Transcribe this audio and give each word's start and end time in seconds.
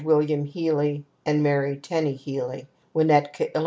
WILLIAM 0.03 0.45
HEALY 0.45 1.05
MARY 1.27 1.77
TENNEY 1.77 2.13
HEALY 2.15 2.65
WINNETKA, 2.95 3.51
ILL. 3.53 3.59